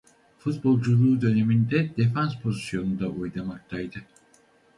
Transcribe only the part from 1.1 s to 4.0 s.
döneminde defans pozisyonunda oynamaktaydı.